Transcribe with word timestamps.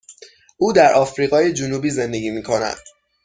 او 0.57 0.73
در 0.73 0.93
آفریقای 0.93 1.53
جنوبی 1.53 1.89
زندگی 1.89 2.31
می 2.31 2.43
کند. 2.43 2.77